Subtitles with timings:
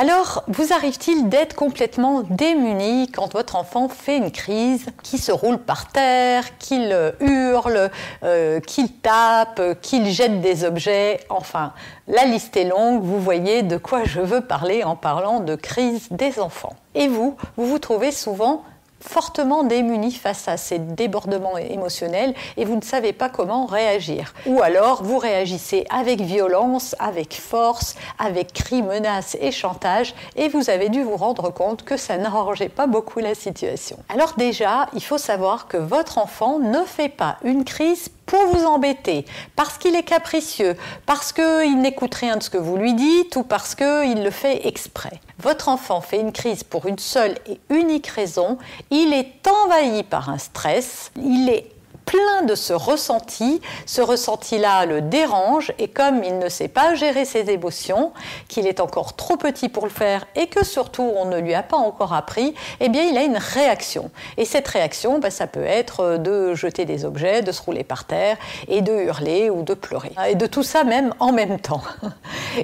[0.00, 5.58] Alors, vous arrive-t-il d'être complètement démuni quand votre enfant fait une crise, qu'il se roule
[5.58, 7.90] par terre, qu'il hurle,
[8.22, 11.18] euh, qu'il tape, qu'il jette des objets?
[11.30, 11.72] Enfin,
[12.06, 16.06] la liste est longue, vous voyez de quoi je veux parler en parlant de crise
[16.12, 16.76] des enfants.
[16.94, 18.62] Et vous, vous vous trouvez souvent
[19.08, 24.34] fortement démunis face à ces débordements émotionnels et vous ne savez pas comment réagir.
[24.46, 30.68] Ou alors vous réagissez avec violence, avec force, avec cris, menaces et chantage et vous
[30.68, 33.96] avez dû vous rendre compte que ça n'arrangeait pas beaucoup la situation.
[34.10, 38.66] Alors déjà, il faut savoir que votre enfant ne fait pas une crise pour vous
[38.66, 39.24] embêter,
[39.56, 40.76] parce qu'il est capricieux,
[41.06, 44.66] parce qu'il n'écoute rien de ce que vous lui dites ou parce qu'il le fait
[44.68, 45.20] exprès.
[45.40, 48.58] Votre enfant fait une crise pour une seule et unique raison,
[48.90, 51.70] il est envahi par un stress, il est
[52.08, 53.60] plein de ce ressenti.
[53.84, 58.12] Ce ressenti-là le dérange et comme il ne sait pas gérer ses émotions,
[58.48, 61.62] qu'il est encore trop petit pour le faire et que surtout on ne lui a
[61.62, 64.10] pas encore appris, eh bien il a une réaction.
[64.38, 68.04] Et cette réaction, ben, ça peut être de jeter des objets, de se rouler par
[68.04, 68.38] terre
[68.68, 70.12] et de hurler ou de pleurer.
[70.26, 71.82] Et de tout ça même en même temps.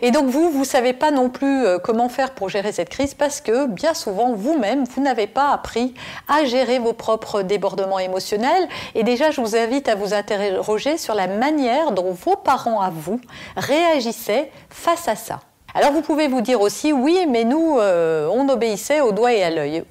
[0.01, 3.13] Et donc vous, vous savez pas non plus euh, comment faire pour gérer cette crise
[3.13, 5.93] parce que bien souvent vous-même, vous n'avez pas appris
[6.29, 8.69] à gérer vos propres débordements émotionnels.
[8.95, 12.91] Et déjà, je vous invite à vous interroger sur la manière dont vos parents à
[12.91, 13.21] vous
[13.57, 15.41] réagissaient face à ça.
[15.75, 19.43] Alors vous pouvez vous dire aussi, oui, mais nous, euh, on obéissait au doigt et
[19.43, 19.83] à l'œil.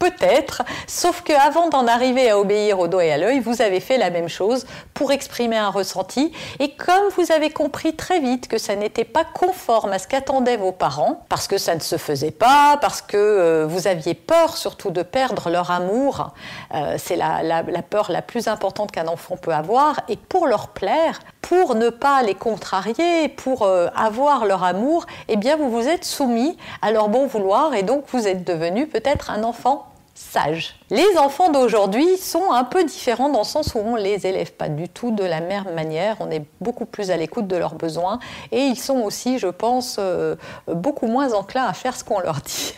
[0.00, 3.98] Peut-être, sauf qu'avant d'en arriver à obéir au doigt et à l'œil, vous avez fait
[3.98, 6.32] la même chose pour exprimer un ressenti.
[6.58, 10.56] Et comme vous avez compris très vite que ça n'était pas conforme à ce qu'attendaient
[10.56, 14.56] vos parents, parce que ça ne se faisait pas, parce que euh, vous aviez peur
[14.56, 16.32] surtout de perdre leur amour,
[16.74, 20.68] euh, c'est la, la peur la plus importante qu'un enfant peut avoir, et pour leur
[20.68, 26.04] plaire, pour ne pas les contrarier, pour avoir leur amour, eh bien vous vous êtes
[26.04, 29.89] soumis à leur bon vouloir et donc vous êtes devenu peut-être un enfant
[30.20, 30.76] sage.
[30.90, 34.68] Les enfants d'aujourd'hui sont un peu différents dans le sens où on les élève pas
[34.68, 38.18] du tout de la même manière, on est beaucoup plus à l'écoute de leurs besoins
[38.52, 40.34] et ils sont aussi, je pense, euh,
[40.66, 42.74] beaucoup moins enclins à faire ce qu'on leur dit.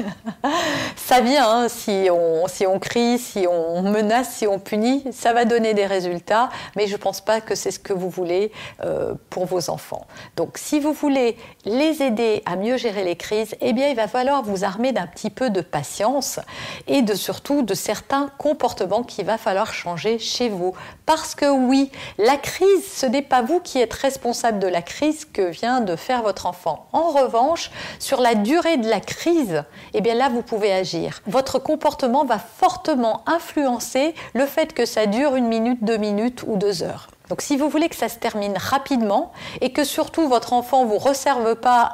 [0.97, 5.75] ça vient, hein, si, on, crie, si on menace, si on punit, ça va donner
[5.75, 8.53] des résultats, mais je ne pense pas que c'est ce que vous voulez
[8.85, 10.07] euh, pour vos enfants.
[10.37, 14.07] Donc si vous voulez les aider à mieux gérer les crises, eh bien il va
[14.07, 16.39] falloir vous armer d'un petit peu de patience
[16.87, 17.15] et de
[17.62, 20.75] de certains comportement qu'il va falloir changer chez vous.
[21.06, 25.25] Parce que oui, la crise, ce n'est pas vous qui êtes responsable de la crise
[25.25, 26.87] que vient de faire votre enfant.
[26.93, 31.20] En revanche, sur la durée de la crise, eh bien là, vous pouvez agir.
[31.26, 36.56] Votre comportement va fortement influencer le fait que ça dure une minute, deux minutes ou
[36.56, 37.09] deux heures.
[37.32, 39.32] Donc si vous voulez que ça se termine rapidement
[39.62, 41.91] et que surtout votre enfant ne vous resserve pas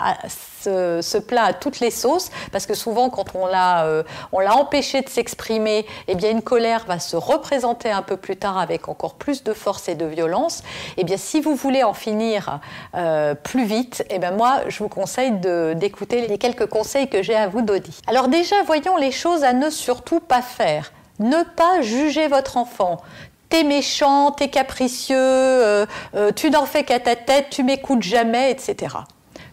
[0.65, 5.09] ce, plat à toutes les sauces, parce que souvent quand on l'a euh, empêché de
[5.09, 9.45] s'exprimer, eh bien une colère va se représenter un peu plus tard avec encore plus
[9.45, 10.65] de force et de violence.
[10.97, 12.59] Eh bien si vous voulez en finir
[12.97, 15.31] euh, plus vite, eh bien moi je vous conseille
[15.77, 17.85] d'écouter les quelques conseils que j'ai à vous donner.
[18.09, 20.91] Alors déjà voyons les choses à ne surtout pas faire.
[21.21, 22.99] Ne pas juger votre enfant
[23.49, 28.51] t'es méchant, t'es capricieux, euh, euh, tu n'en fais qu'à ta tête, tu m'écoutes jamais,
[28.51, 28.97] etc.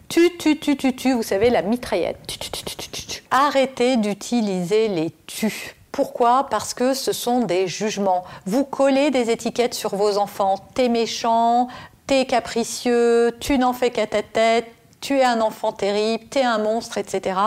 [0.08, 2.20] Tu, tu, tu, tu, tu, vous savez, la mitraillette.
[2.28, 5.76] Tu, tu, tu, Arrêtez d'utiliser les tu.
[5.92, 6.48] Pourquoi?
[6.50, 8.26] Parce que ce sont des jugements.
[8.46, 10.58] Vous collez des étiquettes sur vos enfants.
[10.74, 11.70] T'es méchant,
[12.06, 14.68] t'es capricieux, tu n'en fais qu'à ta tête,
[15.02, 17.40] tu es un enfant terrible, tu es un monstre, etc.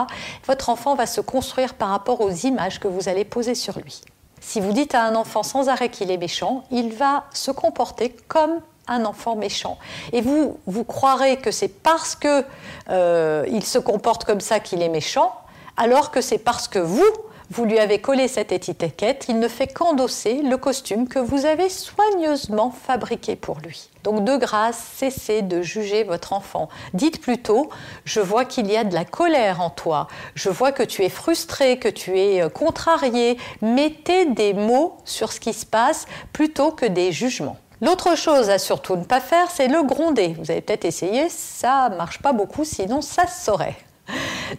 [0.46, 4.00] Votre enfant va se construire par rapport aux images que vous allez poser sur lui.
[4.40, 8.14] Si vous dites à un enfant sans arrêt qu'il est méchant, il va se comporter
[8.28, 9.78] comme un enfant méchant.
[10.12, 12.44] Et vous, vous croirez que c'est parce que
[12.90, 15.34] euh, il se comporte comme ça qu'il est méchant,
[15.76, 17.04] alors que c'est parce que vous,
[17.50, 21.68] vous lui avez collé cette étiquette, il ne fait qu'endosser le costume que vous avez
[21.68, 23.88] soigneusement fabriqué pour lui.
[24.04, 26.68] Donc de grâce, cessez de juger votre enfant.
[26.92, 27.70] Dites plutôt,
[28.04, 31.08] je vois qu'il y a de la colère en toi, je vois que tu es
[31.08, 33.38] frustré, que tu es euh, contrarié.
[33.62, 37.56] Mettez des mots sur ce qui se passe plutôt que des jugements.
[37.80, 40.34] L'autre chose à surtout ne pas faire, c'est le gronder.
[40.38, 43.76] Vous avez peut-être essayé, ça marche pas beaucoup, sinon ça se saurait.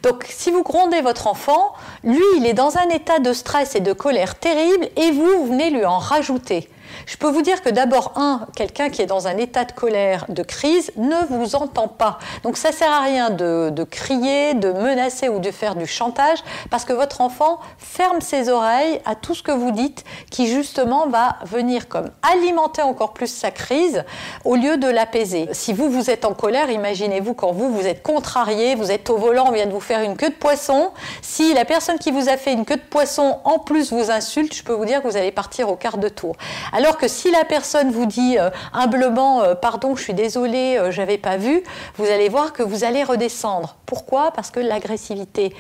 [0.04, 3.80] Donc si vous grondez votre enfant, lui, il est dans un état de stress et
[3.80, 6.70] de colère terrible et vous, vous venez lui en rajouter.
[7.06, 10.26] Je peux vous dire que d'abord, un, quelqu'un qui est dans un état de colère,
[10.30, 12.20] de crise, ne vous entend pas.
[12.44, 16.86] Donc ça sert à rien de, crier, de menacer ou de faire du chantage, parce
[16.86, 21.38] que votre enfant ferme ses oreilles à tout ce que vous dites, qui justement va
[21.46, 24.04] venir comme alimenter encore plus sa crise,
[24.46, 25.50] au lieu de l'apaiser.
[25.52, 29.18] Si vous, vous êtes en colère, imaginez-vous quand vous, vous êtes contrarié, vous êtes au
[29.18, 30.92] volant, on vient de vous faire une queue de poisson.
[31.22, 34.54] Si la personne qui vous a fait une queue de poisson en plus vous insulte,
[34.54, 36.36] je peux vous dire que vous allez partir au quart de tour.
[36.74, 40.92] Alors que si la personne vous dit euh, humblement euh, pardon, je suis désolé, euh,
[40.92, 41.64] j'avais pas vu,
[41.96, 43.78] vous allez voir que vous allez redescendre.
[43.86, 44.32] Pourquoi?
[44.32, 45.56] Parce que l'agressivité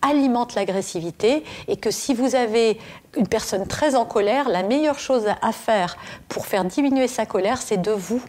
[0.00, 2.78] alimente l'agressivité et que si vous avez
[3.16, 5.96] une personne très en colère, la meilleure chose à faire
[6.28, 8.22] pour faire diminuer sa colère, c'est de vous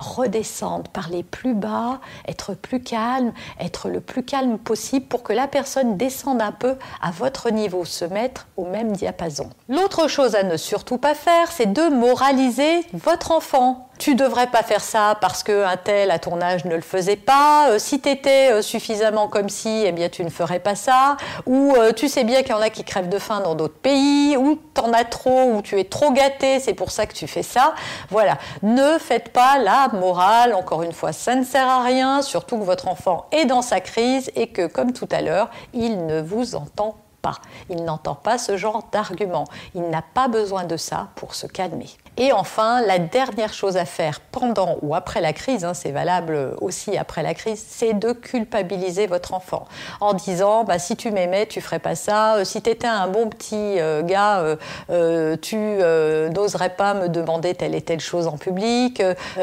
[0.00, 5.46] redescendre, parler plus bas, être plus calme, être le plus calme possible pour que la
[5.46, 9.50] personne descende un peu à votre niveau, se mettre au même diapason.
[9.68, 14.62] L'autre chose à ne surtout pas faire, c'est de moraliser votre enfant tu devrais pas
[14.62, 17.68] faire ça parce qu'un tel à ton âge ne le faisait pas.
[17.68, 21.18] Euh, si tu étais euh, suffisamment comme si, eh bien tu ne ferais pas ça.
[21.44, 23.78] Ou euh, tu sais bien qu'il y en a qui crèvent de faim dans d'autres
[23.78, 24.38] pays.
[24.38, 27.42] Ou t'en as trop, ou tu es trop gâté, c'est pour ça que tu fais
[27.42, 27.74] ça.
[28.08, 28.38] Voilà.
[28.62, 30.54] Ne faites pas la morale.
[30.54, 32.22] Encore une fois, ça ne sert à rien.
[32.22, 36.06] Surtout que votre enfant est dans sa crise et que, comme tout à l'heure, il
[36.06, 37.36] ne vous entend pas.
[37.68, 39.44] Il n'entend pas ce genre d'argument.
[39.74, 41.90] Il n'a pas besoin de ça pour se calmer.
[42.22, 46.54] Et enfin, la dernière chose à faire pendant ou après la crise, hein, c'est valable
[46.60, 49.64] aussi après la crise, c'est de culpabiliser votre enfant
[50.02, 52.36] en disant bah, si tu m'aimais, tu ferais pas ça.
[52.36, 54.44] Euh, si tu étais un bon petit euh, gars,
[54.90, 59.02] euh, tu n'oserais pas me demander telle et telle chose en public.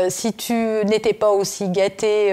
[0.09, 2.31] si tu n'étais pas aussi gâté,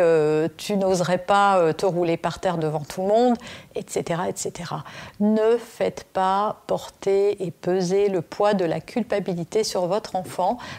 [0.59, 3.37] tu n'oserais pas te rouler par terre devant tout le monde,
[3.75, 4.75] etc., etc.
[5.21, 10.17] Ne faites pas porter et peser le poids de la culpabilité sur votre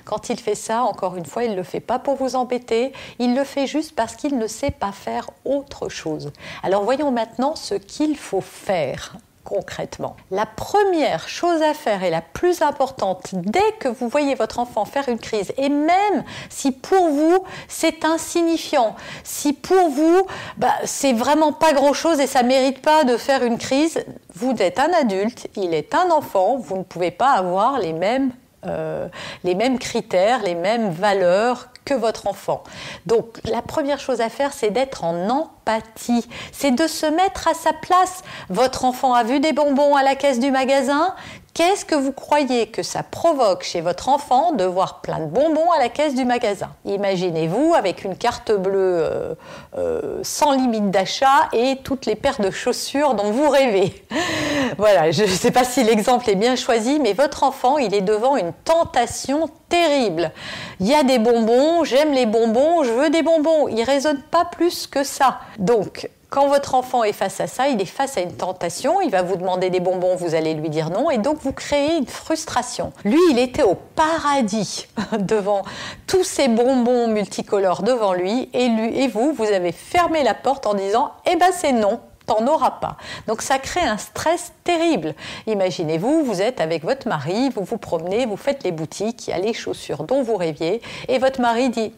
[0.03, 2.93] quand il fait ça, encore une fois, il ne le fait pas pour vous embêter,
[3.19, 6.31] il le fait juste parce qu'il ne sait pas faire autre chose.
[6.63, 9.15] Alors voyons maintenant ce qu'il faut faire
[9.45, 10.17] concrètement.
[10.31, 14.83] La première chose à faire et la plus importante dès que vous voyez votre enfant
[14.83, 21.13] faire une crise, et même si pour vous c'est insignifiant, si pour vous bah, c'est
[21.13, 24.03] vraiment pas grand chose et ça mérite pas de faire une crise,
[24.33, 28.31] vous êtes un adulte, il est un enfant, vous ne pouvez pas avoir les mêmes
[28.65, 29.07] euh,
[29.44, 32.63] les mêmes critères, les mêmes valeurs que votre enfant.
[33.06, 37.53] Donc la première chose à faire, c'est d'être en empathie, c'est de se mettre à
[37.53, 38.23] sa place.
[38.50, 41.13] Votre enfant a vu des bonbons à la caisse du magasin,
[41.55, 45.71] Qu'est-ce que vous croyez que ça provoque chez votre enfant de voir plein de bonbons
[45.71, 46.71] à la caisse du magasin?
[46.83, 49.35] Imaginez-vous avec une carte bleue euh,
[49.77, 54.03] euh, sans limite d'achat et toutes les paires de chaussures dont vous rêvez.
[54.77, 58.01] voilà, je ne sais pas si l'exemple est bien choisi, mais votre enfant, il est
[58.01, 60.33] devant une tentation terrible.
[60.81, 63.69] Il y a des bonbons, j'aime les bonbons, je veux des bonbons.
[63.69, 65.39] Il raisonne pas plus que ça.
[65.57, 69.12] Donc, quand votre enfant est face à ça, il est face à une tentation, il
[69.12, 72.08] va vous demander des bonbons, vous allez lui dire non, et donc vous créez une
[72.08, 72.91] frustration.
[73.03, 74.88] Lui, il était au paradis
[75.20, 75.63] devant
[76.08, 80.65] tous ces bonbons multicolores devant lui, et, lui, et vous, vous avez fermé la porte
[80.65, 82.98] en disant, eh ben c'est non, t'en auras pas.
[83.27, 85.13] Donc ça crée un stress terrible.
[85.48, 89.34] Imaginez-vous, vous êtes avec votre mari, vous vous promenez, vous faites les boutiques, il y
[89.34, 91.94] a les chaussures dont vous rêviez, et votre mari dit,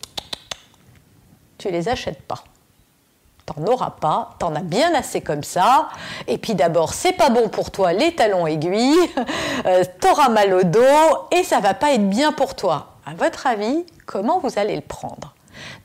[1.58, 2.44] tu les achètes pas
[3.48, 5.90] t'en auras pas, t'en as bien assez comme ça.
[6.28, 8.96] Et puis d'abord, c'est pas bon pour toi les talons aiguilles,
[9.66, 12.90] euh, t'auras mal au dos et ça va pas être bien pour toi.
[13.06, 15.34] À votre avis, comment vous allez le prendre?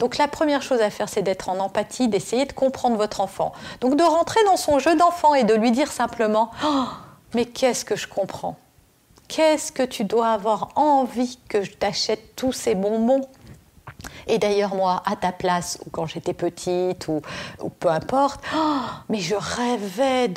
[0.00, 3.52] Donc la première chose à faire, c'est d'être en empathie, d'essayer de comprendre votre enfant.
[3.81, 6.85] Donc de rentrer dans son jeu d'enfant et de lui dire simplement oh,
[7.35, 8.57] Mais qu'est-ce que je comprends?
[9.28, 13.23] Qu'est-ce que tu dois avoir envie que je t'achète tous ces bonbons?
[14.26, 17.21] Et d'ailleurs, moi, à ta place, ou quand j'étais petite, ou,
[17.81, 20.29] peu importe, oh, mais je rêvais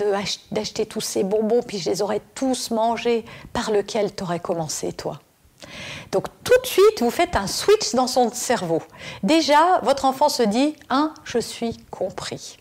[0.52, 3.26] d'acheter tous ces bonbons, puis je les aurais tous mangés.
[3.54, 5.20] Par lequel t'aurais commencé, toi?
[6.12, 8.82] Donc tout de suite, vous faites un switch dans son cerveau.
[9.24, 12.58] Déjà, votre enfant se dit, un, je suis compris.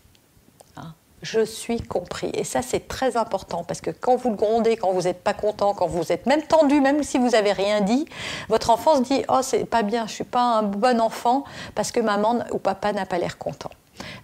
[1.25, 2.29] Je suis compris.
[2.35, 5.33] Et ça, c'est très important parce que quand vous le grondez, quand vous n'êtes pas
[5.33, 8.05] content, quand vous êtes même tendu, même si vous n'avez rien dit,
[8.47, 11.91] votre enfant se dit Oh, c'est pas bien, je suis pas un bon enfant parce
[11.91, 13.71] que maman ou papa n'a pas l'air content.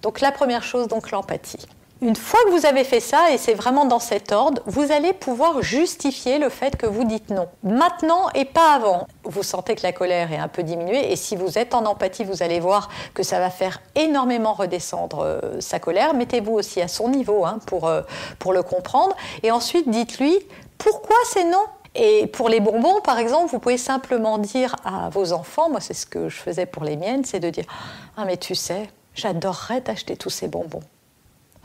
[0.04, 1.66] Donc, la première chose, donc l'empathie.
[2.04, 5.14] Une fois que vous avez fait ça, et c'est vraiment dans cet ordre, vous allez
[5.14, 7.48] pouvoir justifier le fait que vous dites non.
[7.62, 9.08] Maintenant et pas avant.
[9.24, 12.24] Vous sentez que la colère est un peu diminuée, et si vous êtes en empathie,
[12.24, 16.16] vous allez voir que ça va faire énormément redescendre euh, sa colère.
[16.16, 18.02] Mettez-vous aussi à son niveau hein, pour, euh,
[18.40, 19.16] pour le comprendre.
[19.44, 20.40] Et ensuite, dites-lui
[20.80, 21.66] pourquoi c'est non?
[21.94, 25.94] Et pour les bonbons, par exemple, vous pouvez simplement dire à vos enfants, moi c'est
[25.94, 27.66] ce que je faisais pour les miennes, c'est de dire
[28.18, 30.82] Ah mais tu sais, j'adorerais t'acheter tous ces bonbons.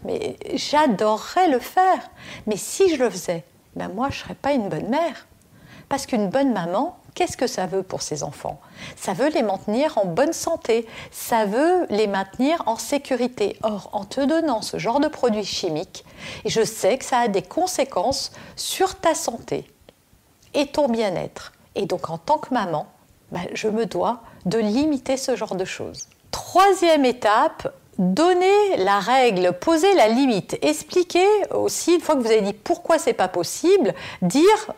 [0.06, 2.10] Mais j'adorerais le faire.
[2.46, 3.44] Mais si je le faisais,
[3.74, 5.26] ben moi, je ne serais pas une bonne mère.
[5.88, 8.60] Parce qu'une bonne maman, qu'est-ce que ça veut pour ses enfants?
[8.96, 13.56] Ça veut les maintenir en bonne santé, ça veut les maintenir en sécurité.
[13.62, 16.04] Or, en te donnant ce genre de produits chimiques,
[16.44, 19.70] je sais que ça a des conséquences sur ta santé
[20.54, 21.52] et ton bien-être.
[21.74, 22.86] Et donc, en tant que maman,
[23.30, 26.08] ben, je me dois de limiter ce genre de choses.
[26.30, 32.42] Troisième étape, Donner la règle, poser la limite, expliquer aussi, une fois que vous avez
[32.42, 34.74] dit pourquoi c'est pas possible, dire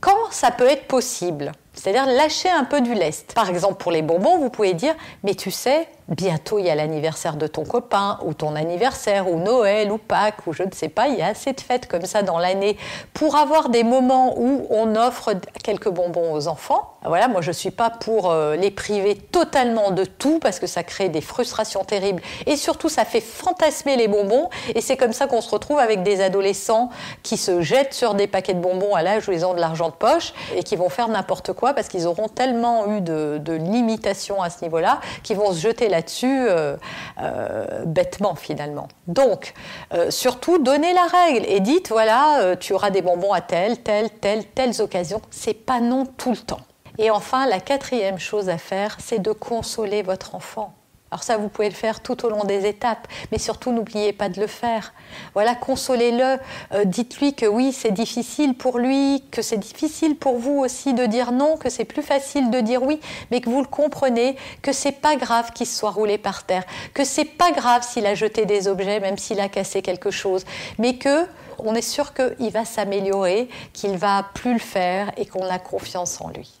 [0.00, 1.52] quand ça peut être possible.
[1.74, 3.34] C'est-à-dire lâcher un peu du lest.
[3.34, 6.74] Par exemple, pour les bonbons, vous pouvez dire Mais tu sais, bientôt il y a
[6.74, 10.88] l'anniversaire de ton copain, ou ton anniversaire, ou Noël, ou Pâques, ou je ne sais
[10.88, 12.76] pas, il y a assez de fêtes comme ça dans l'année
[13.12, 16.92] pour avoir des moments où on offre quelques bonbons aux enfants.
[17.04, 20.66] Voilà, moi je ne suis pas pour euh, les priver totalement de tout parce que
[20.66, 22.22] ça crée des frustrations terribles.
[22.46, 24.48] Et surtout ça fait fantasmer les bonbons.
[24.74, 26.90] Et c'est comme ça qu'on se retrouve avec des adolescents
[27.22, 29.88] qui se jettent sur des paquets de bonbons à l'âge où ils ont de l'argent
[29.88, 34.42] de poche et qui vont faire n'importe quoi parce qu'ils auront tellement eu de, limitations
[34.42, 36.76] à ce niveau-là qu'ils vont se jeter là-dessus euh,
[37.20, 38.88] euh, bêtement finalement.
[39.06, 39.54] Donc,
[39.94, 44.10] euh, surtout, donnez la règle et dites, voilà, tu auras des bonbons à telle, telle,
[44.10, 45.22] telle, telles occasions.
[45.30, 46.60] C'est pas non tout le temps.
[46.98, 50.74] Et enfin, la quatrième chose à faire, c'est de consoler votre enfant.
[51.16, 54.28] Alors ça, vous pouvez le faire tout au long des étapes, mais surtout n'oubliez pas
[54.28, 54.92] de le faire.
[55.32, 56.36] Voilà, consolez-le,
[56.74, 61.06] euh, dites-lui que oui, c'est difficile pour lui, que c'est difficile pour vous aussi de
[61.06, 64.72] dire non, que c'est plus facile de dire oui, mais que vous le comprenez, que
[64.72, 68.44] c'est pas grave qu'il soit roulé par terre, que c'est pas grave s'il a jeté
[68.44, 70.44] des objets, même s'il a cassé quelque chose,
[70.76, 71.24] mais que
[71.58, 76.20] on est sûr qu'il va s'améliorer, qu'il va plus le faire et qu'on a confiance
[76.20, 76.60] en lui.